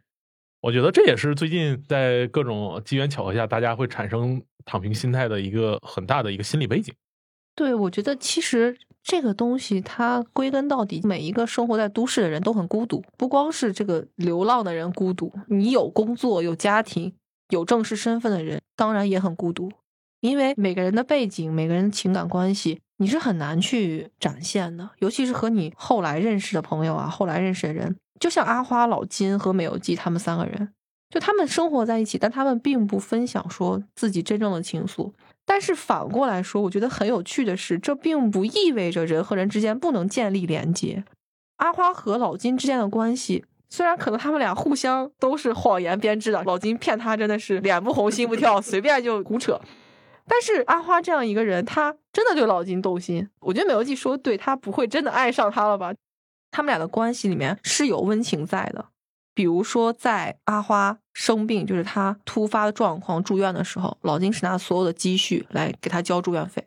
[0.61, 6.95] 我觉得这也是最近在各种机缘巧合下，大家会产生躺平心态的一个很大的一个心理背景。
[7.55, 17.13] 对，我觉得其实这个东西它归根到底，每一个生活在都市的人都很孤独，不光是这个流浪的人孤独，你有工作、有家庭、
[17.49, 19.71] 有正式身份的人，当然也很孤独，
[20.21, 27.97] 因为每个人的背景、每个人的情感关系，你是很难去展现的，尤其是和你后来认识的朋友啊，后来认识的人。
[28.21, 30.73] 就像阿花、老金和美游记他们三个人，
[31.11, 35.13] 就他们生活在一起，但他们并不分享说自己真正的情愫。
[35.45, 41.05] 但是反过来说，我觉得很有趣的是，这并不意味着人和人之间不能建立连接。
[41.57, 49.61] 阿花和老金之间的关系，虽然可能他们俩互相都是谎言编织的，老金骗他真的是脸不红心不跳，随便就胡扯。
[50.27, 53.29] 但是阿花这样一个人，他真的对老金动心。
[53.41, 55.93] 我觉得美游记说对，他不会真的爱上他了吧？
[56.53, 58.87] 他们俩的关系里面是有温情在的，
[59.35, 66.67] 比如说在阿花生病，就是他突发的状况住院的时候，老金是拿所有的积蓄来给他交住院费。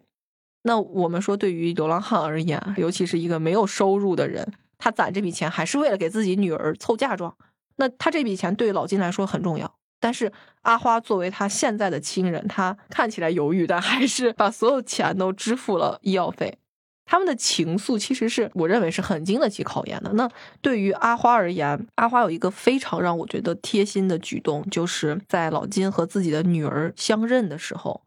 [0.63, 7.35] 那我们说，对于流浪汉而言，尤其是一个没有收入的人，他攒这笔钱还是为了给自己女儿凑嫁妆。
[7.75, 16.57] 那他这笔钱对老金来说很重要，但是阿花作为他现在的亲人，他看起来犹豫，但还是把所有钱都支付了医药费。
[17.05, 20.11] 他们的情愫其实是我认为是很经得起考验的。
[20.13, 20.29] 那
[20.61, 28.01] 对于阿花而言，阿花有一个非常让我觉得贴心的举动，就是在老金和自己的女儿相认的时候，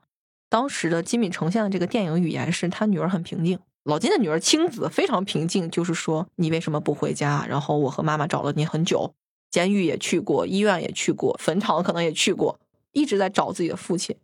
[0.50, 7.46] 当时的金敏呈现的这个电影语言是他女儿很平静，老金的女儿青子非常平静，就是说你为什么不回家？
[7.48, 9.14] 然后我和妈妈找了你很久，
[9.50, 12.58] 监狱也去过，医院也去过，坟场可能也去过，
[12.92, 14.16] 一直在找自己的父亲。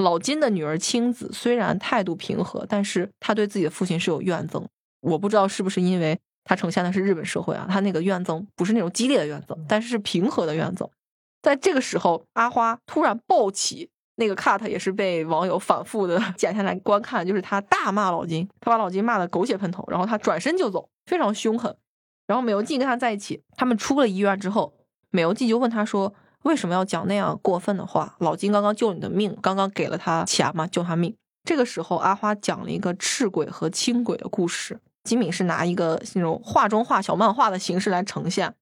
[0.00, 4.64] 老金的女儿青子虽然态度平和，但是她对自己的父亲是有怨憎。
[5.00, 10.88] 我不知道是不是因为她呈现的是日本社会啊，她那个怨憎不是那种激烈的怨憎，但是是平和的怨憎。
[11.42, 21.76] 在这个时候，阿花突然暴起，那个 cut 也是被网友反复的 剪下来观看，就是他大骂老金，他把老金骂的狗血喷头，然后他转身就走，非常凶狠。
[22.26, 24.72] 然后美游纪跟他在一起，他们出了医院之后，
[25.10, 26.14] 美游纪就问他说。
[26.42, 28.16] 为什么要讲那样过分的话？
[28.18, 31.14] 老金刚刚救你的命，刚刚给了他钱嘛，救他命。
[31.44, 34.80] 这个时候，阿花讲了一个赤鬼和青鬼的故事。
[35.04, 38.54] 金敏是拿一个那种画中画小漫画的形式来呈现，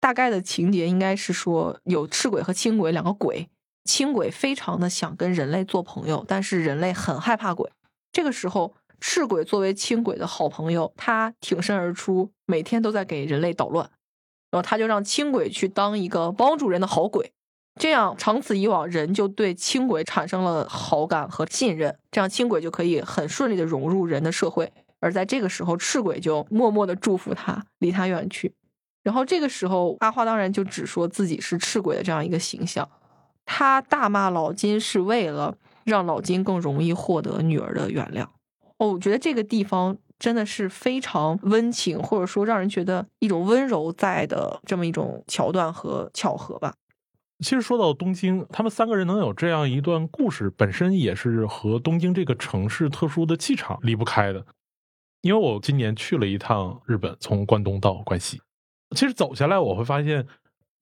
[0.00, 3.48] 大概的情节应该是说有赤鬼和青鬼两个鬼，
[3.84, 7.70] 青鬼非常的想跟人类做朋友，但是人类很害怕鬼。
[8.12, 13.90] 这个时候，赤鬼作为青鬼的好朋友，他挺身而出，每天都在给人类捣乱。
[14.50, 17.32] 然后他就让轻轨去当一个帮助人的好鬼，
[17.80, 24.72] 这样长此以往，人就对轻轨产生了好感和信任，这样轻轨就可以很顺利的融入人的社会。
[24.98, 28.52] 而在这个时候，赤鬼就默默的祝福他，离他远去。
[29.02, 32.88] 然后这个时候，阿花当然就只说自己是赤鬼的这样一个形象。
[33.46, 38.24] 他大骂老金是为了让老金更容易获得女儿的原谅。
[38.78, 39.96] 哦，我觉得这个地方。
[40.20, 46.74] 真的是非常温情，或者说让人觉得一种温柔在的这么一种桥段和巧合吧。
[47.42, 54.44] 其实说到东京，他们三个人能有这样一段故事，本身也是和东京这个城市特殊的气场离不开的。
[55.22, 58.40] 因为我今年去了一趟日本，从关东到关西，
[58.94, 60.26] 其实走下来我会发现，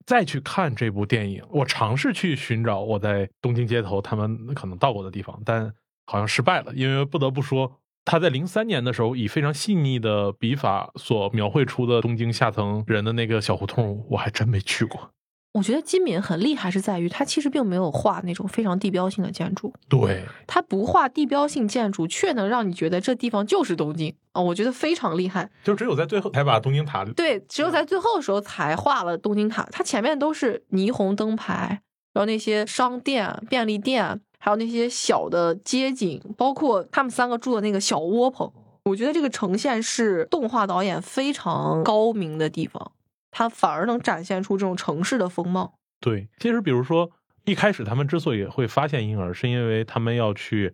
[0.05, 5.73] 再去看这部电影，我尝试去寻找我在东京街头他们可能到过的地方，但
[6.07, 7.81] 好像失败了，因为不得不说。
[8.11, 15.11] 他在零三年的时候，以非常细腻的笔法所描绘出的东京下层人的那个小胡同，我还真没去过。
[15.53, 19.75] 我觉得金敏很厉害，是在于他其实并没有画那种非常地标性的建筑。
[19.91, 24.41] 对，他不画地标性建筑，却能让你觉得这地方就是东京啊！
[24.41, 25.51] 我觉得非常厉害。
[25.63, 29.67] 就只有在最后才把东京塔对，只有在最后的时候才画了东京塔。
[29.71, 31.83] 它前面都是霓虹灯牌，
[32.15, 34.21] 然后那些商店、便利店。
[34.41, 38.51] 还有那些小的街景，包括他们三个住的那个小窝棚，
[38.85, 42.93] 我觉得这个呈现是动画导演非常高明的地方，
[43.33, 45.75] 它反而能展现出这种城市的风貌。
[46.01, 47.11] 对，其实比如说
[47.45, 50.73] 一开始他们之所以会发现婴儿，是因为他们要去，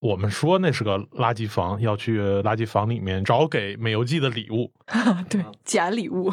[0.00, 4.70] 我们说那是个垃圾房，要去垃圾房里面找给美游记的礼物，
[5.30, 6.30] 对，捡礼物。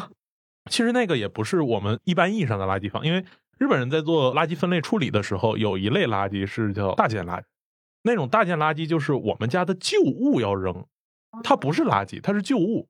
[0.70, 3.24] 其实那个也不是我们一般意义上的垃圾房，因为。
[3.58, 7.44] 日本人在做垃圾分类处理的时候，有一类垃圾是叫大件垃圾。
[8.02, 10.86] 那种大件垃圾就是我们家的旧物要扔，
[11.42, 12.88] 它不是垃圾，它是旧物。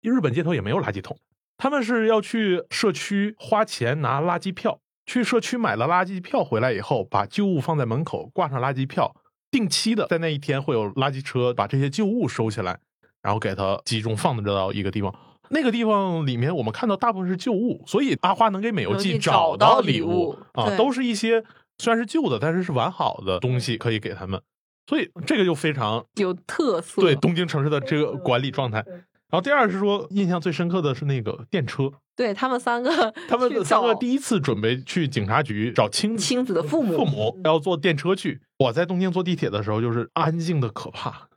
[0.00, 1.18] 日本街头也没有垃圾桶，
[1.56, 9.16] 他们是要去社区花钱拿垃圾票，去社区买了垃圾票回来以后，把旧物放在门口，挂上垃圾票，
[9.50, 12.78] 定期的在那一天会有垃圾车把这些旧物收起来，
[13.20, 15.12] 然后给它集中放置到一个地方。
[15.54, 21.44] 那个地方里面，我们看到大部分是旧物，所以阿花能给美游记找到礼物啊，都是一些
[21.78, 24.42] 虽然是旧的，但是是完好的东西可以给他们，
[24.88, 27.00] 所以这个就非常有特色。
[27.00, 28.84] 对东京城市的这个管理状态。
[29.30, 38.40] 然后第二是说，印象最深刻的是那个电车，对他们三个，他们三个第一次准备去警察局找亲亲子的父母，父母要坐电车去。
[38.58, 41.28] 我在东京坐地铁的时候，就是安静的可怕。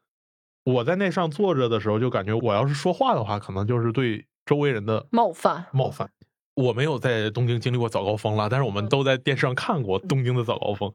[0.67, 5.65] 我在那上坐着的时候，就感觉我要是说话的话，可能就是对周围人的冒犯。
[5.71, 6.09] 冒犯。
[6.55, 10.91] 我没有在东京经历过早高峰了，但是我们都在电视上看过东京的早高峰，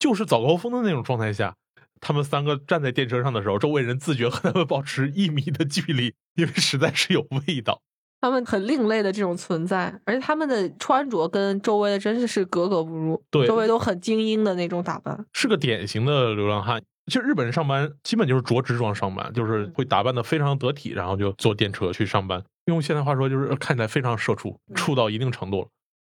[0.00, 1.54] 就是早高峰的那种状态下。
[2.00, 7.82] 他们三个站在电车上的时候，周围人自觉和他们保持一米的距离，因为实在是有味道。
[8.20, 13.22] 他们很另类的这种存在，而且他们的穿着跟周围的真的是格格不入。
[13.30, 16.82] 对，周围都很精英的那种打扮，是个典型的流浪汉。
[17.06, 22.42] 其实日本人上班基本就是着职装上班，就是会打扮的非常得体，然后就坐电车去上班。
[22.66, 25.68] 用现代话说，就是看起来非常社畜，畜到一定程度了。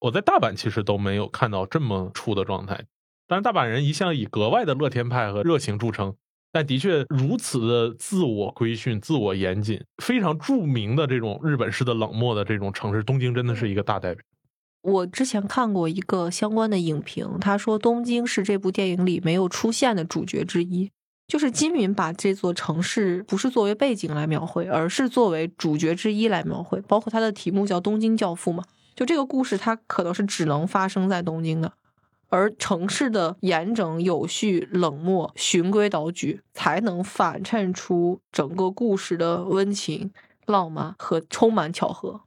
[0.00, 2.84] 我在大阪其实都没有看到这么畜的状态。
[3.26, 6.14] 但是大阪人一向以格外的乐天派和热情著称，
[6.52, 14.22] 但的确如此的自我规训、自我严谨，非常著名的这种日本式的冷漠的这种城市，东京真的是一个大代表。
[14.84, 20.90] 我之前看过一个相关的影评，他说东京是这部电影里没有出现的主角之一，
[21.26, 28.62] 就是金敏把这座城市不是作为背景来描绘，而是作为主角之一来描绘，包括它的题目叫《东京教父》嘛，
[28.94, 31.72] 就这个故事它可能是只能发生在东京的。
[32.28, 40.12] 而城市的严整、有序、冷漠、循规蹈矩，才能反衬出整个故事的温情、
[40.44, 42.20] 浪漫和充满巧合。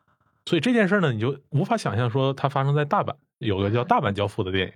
[0.47, 4.73] 所以这件事呢，你就无法想象说它发生在大阪，有个叫《大阪教父》的电影，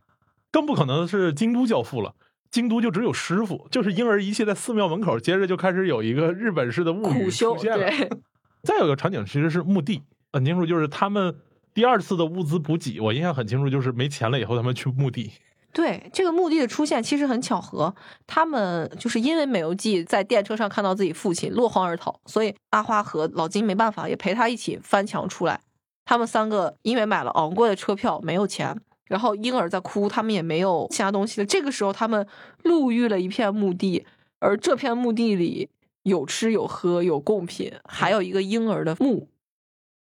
[0.51, 2.13] 更不可能是京都教父了。
[2.49, 7.87] 京都就只有师傅，就是婴儿遗弃在寺庙门口，接着就开始有一个日本式的物语出现了。
[8.63, 10.01] 再有个场景其实是墓地，
[10.33, 11.33] 很清楚，就是他们。
[11.73, 15.31] 第二次的物资补给，我印象很清楚，就是没钱了以后，他们去墓地。
[15.73, 17.93] 对这个墓地的出现，其实很巧合。
[18.27, 25.61] 他们就是因为美游记在电车上看到自己父亲落荒而逃，所以阿花和老金没办法，也陪他一起翻墙出来。
[26.03, 31.45] 他们三个因为买了昂贵的车票，没有钱，然后婴儿在哭，他们也没有其他东西了。
[31.45, 32.27] 这个时候，他们
[32.63, 34.05] 路遇了一片墓地，
[34.39, 35.69] 而这片墓地里
[36.03, 39.29] 有吃有喝有贡品，还有一个婴儿的墓。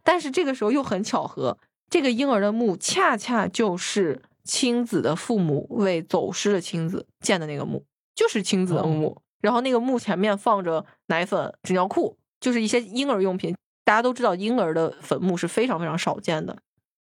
[0.03, 1.59] 但是这个时候又很巧合，
[1.89, 7.85] 这个婴儿的墓恰恰就是青子的父母为走失的青子建的那个墓，
[8.15, 9.21] 就是青子的墓。
[9.41, 13.55] 然后那个墓前面放着奶粉、纸尿裤，就是一些婴儿用品。
[13.85, 16.57] 大家都知道，婴儿的坟墓是非常非常少见的，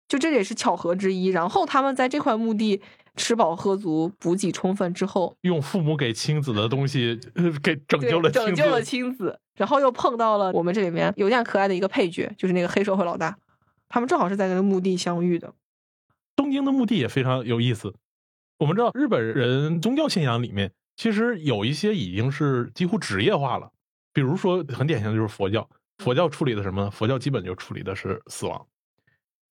[0.08, 1.28] 就这也是巧合之一。
[1.28, 2.82] 然后他们在这块墓地
[3.14, 7.16] 吃饱喝足、补给充分之后，用父母给亲子的东西
[7.62, 9.38] 给拯救了拯救了亲子。
[9.54, 13.38] 然后又碰到了我们这里面有点可爱的一个配角，就是那个黑社会老大，
[13.88, 15.52] 他们正好是在那个墓地相遇的。
[16.36, 17.94] 东京的墓地也非常有意思。
[18.58, 23.70] 我们知道日本人宗教信仰里面其实有一些已经是几乎职业化了，
[24.12, 25.68] 比如说很典型的就是佛教，
[25.98, 26.90] 佛教处理的什么？
[26.90, 28.66] 佛教基本就处理的是死亡。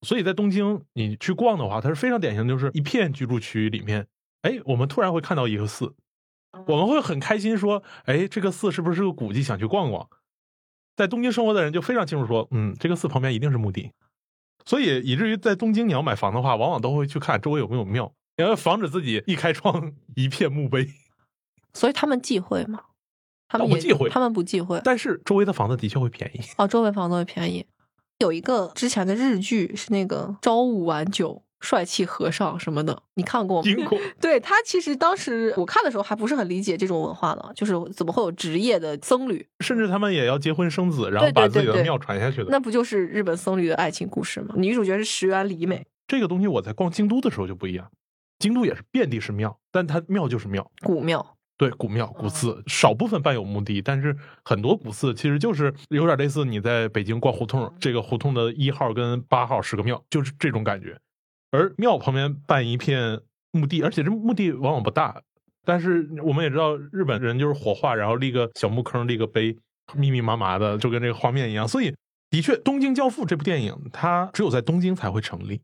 [0.02, 4.08] 所以在东京你去逛的话，它是非常典型，就是一片居住区里面，
[4.44, 5.94] 哎，我们突然会看到一个寺。
[6.68, 9.44] 我们会很开心说，哎，这个寺是不是个古迹？
[9.44, 10.08] 想去逛逛。
[10.96, 13.92] 在东京生活的人就非常清楚说，嗯，这个寺旁边一定是墓地。
[14.70, 20.88] 所以以至于在东京你要买房的话，往往都会去看周围有没有庙，要防止自己一开窗一片墓碑。
[21.74, 22.80] 所以他们忌讳吗？
[23.48, 24.80] 他们不忌讳，他们不忌讳。
[24.84, 26.42] 但是周围的房子的确会便宜。
[26.58, 27.66] 哦，周围房子会便宜。
[28.20, 31.42] 有一个之前的日剧是那个朝五晚九。
[31.60, 33.70] 帅气和尚什么的，你看过吗？
[34.20, 42.48] 对他其实当时我看的时候还不是很理解这种文化呢，就是怎么会有职业的僧侣，甚至他们也要结婚生子，然后把自己的庙传下去的。
[42.50, 44.56] 那不就是日本僧侣的爱情故事吗？
[44.58, 45.86] 女主角是石原里美。
[46.08, 47.92] 这个东西我在逛京都的时候就不一样，
[48.40, 51.36] 京都也是遍地是庙，但它庙就是庙，古庙。
[51.58, 60.98] 对，古庙古寺，少部分伴有墓地，但是很多古寺其实就是有点类似你在北京逛胡同，这个胡同的一号跟八号是个庙，就是这种感觉。
[61.52, 63.20] 而庙旁边办一片
[63.52, 65.22] 墓地，而且这墓地往往不大，
[65.66, 69.58] 但是我们也知道日本人就是火化，然后立个小墓坑，立个碑，
[69.96, 71.68] 密密麻麻的，就跟这个画面一样。
[71.68, 71.94] 所以，
[72.30, 75.62] 的确，《东京教父》这部电影，它只有在东京才会成立。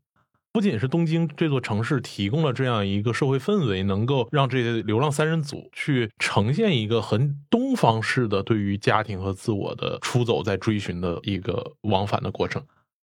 [0.52, 12.64] 不仅是东京这座城市提供了这样一个社会氛围，能够让这些流浪三人组去呈现一个很东方式的对于家庭和自我的出走在追寻的一个往返的过程。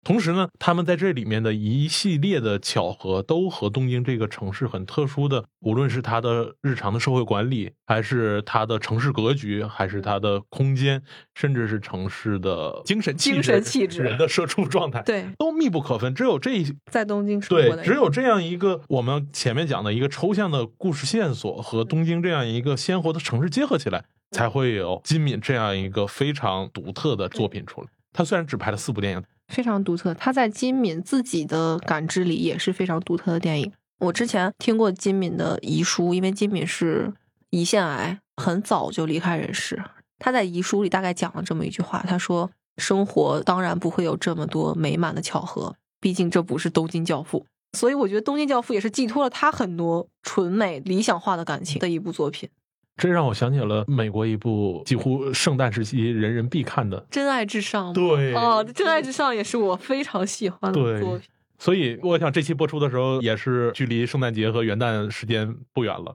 [0.05, 11.03] 同时呢，他们在这里面的一系列的巧合，都和东京这个城市很特殊的，无论是它的日常的社会管理，还是它的城市格局，还是它的空间，
[11.35, 16.15] 甚至是城市的精神气质、精神气质人的社畜状态，对，都密不可分。
[16.15, 27.87] 只有这一在东京对只有这样一个我们前面讲的一个抽象的故事线索和东京这样一个鲜活的城市结合起来，才会有金敏这样一个非常独特的作品出来。
[28.13, 30.14] 他虽然只拍了四部电影，非常独特。
[30.14, 33.72] 他在金敏自己的感知里也是非常独特的电影。
[34.01, 37.12] 我之前听过金敏的遗书，因为金敏是
[37.51, 39.82] 胰腺癌，很早就离开人世。
[40.18, 52.49] 他在遗书里大概讲了这么一句话，他说：“生活当然不会有这么多美满的巧合，毕竟这不是东京教父。”所以我觉得《东京教父》也是寄托了他很多纯美、理想化的感情的一部作品。
[52.97, 61.28] 这让我想起了美国一部几乎圣诞时期人人必看的，真爱至上，对哦，真爱至上也是我非常喜欢的对作品。
[61.59, 66.14] 所以我想这期播出的时候也是距离圣诞节和元旦时间不远了。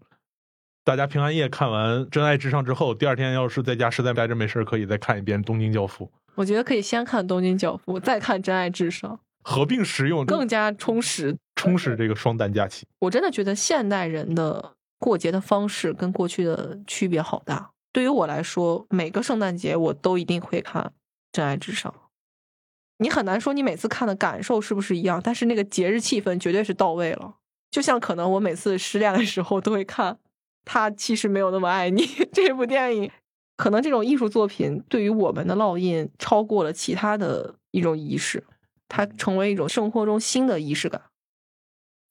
[0.85, 6.05] 大家平安夜看完《真爱至上》之后，第二天要是在家实在待着没事儿，可以再看一遍《东京教父》，
[6.35, 11.35] 我觉得可以先看《东京教父》，再看《真爱至上合并使用，》，更加充实。
[11.55, 12.87] 充实这个双旦假期。
[12.99, 17.71] 我真的觉得现代人的过节的方式跟过去的区别好大。
[17.91, 20.83] 对于我来说，每个圣诞节我都一定会看
[21.31, 21.91] 《真爱至上》。
[22.99, 27.37] 你很难说你每次看的感受是不是一样，但是那个节日气氛绝对是到位了。
[27.71, 30.13] 就像可能我每次失恋的时候都会看
[30.65, 32.01] 《他其实没有那么爱你》
[32.33, 33.11] 这部电影，
[33.55, 38.43] 可能这种艺术作品对于我们的烙印超过了其他的一种仪式，
[38.87, 41.01] 它成为一种生活中新的仪式感。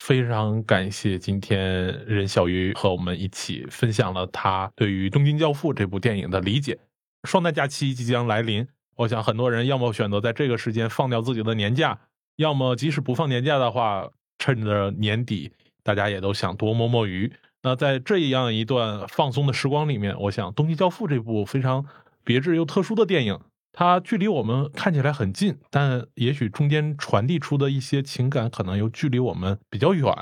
[0.08, 1.62] 非常感谢今天
[2.06, 6.78] 任小鱼和我们一起分享了他对于《东京教父》这部电影的理解。
[7.24, 11.98] 双旦假期即将来临，我想很多人要么选择在这个时间放掉自己的年假，
[12.36, 15.52] 要么即使不放年假的话，趁着年底，
[15.82, 17.30] 大家也都想多摸摸鱼。
[17.62, 21.84] 那在这样一段放松的时光里面，我想《东京教父》这部非常
[22.24, 23.38] 别致又特殊的电影，
[23.78, 30.12] 它距离我们看起来很近，但也许中间传递出的一些情感，可能又距离我们比较远。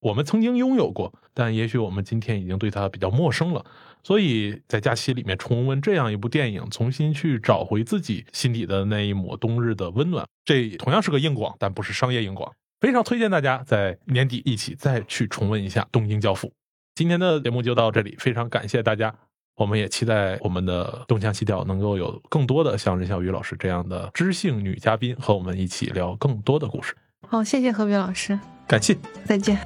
[0.00, 3.64] 我们曾经拥有过，但也许我们今天已经对它比较陌生了。
[4.02, 12.52] 所以在假期里面重温这样一部电影，重新去找回自己心底的那一抹冬日的温暖，这同样是个硬广，但不是商业硬广。
[12.78, 16.48] 非常推荐大家在年底一起再去重温一下《东京教父》。
[16.94, 19.14] 今天的节目就到这里，非常感谢大家。
[19.62, 26.96] 我们也期待我们的东腔西调能够有更多的像任小雨老师这样的知性女嘉宾和我们一起聊更多的故事。
[27.28, 28.36] 好，谢谢何冰老师，
[28.66, 28.98] 感谢。
[29.24, 29.56] 再见。